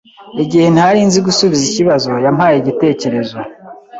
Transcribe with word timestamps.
Igihe 0.43 0.67
ntari 0.75 0.99
nzi 1.07 1.19
gusubiza 1.27 1.63
ikibazo, 1.69 2.09
yampaye 2.25 2.55
igitekerezo. 2.59 3.35